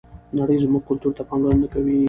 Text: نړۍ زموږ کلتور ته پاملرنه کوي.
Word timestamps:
نړۍ 0.37 0.57
زموږ 0.63 0.83
کلتور 0.89 1.11
ته 1.17 1.23
پاملرنه 1.29 1.67
کوي. 1.73 1.97